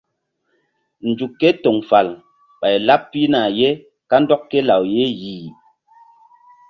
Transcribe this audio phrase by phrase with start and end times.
[1.09, 2.07] Nzuk ké toŋ fal
[2.59, 3.69] ɓay laɓ pihna ye
[4.09, 5.47] kandɔk ké law ye yih.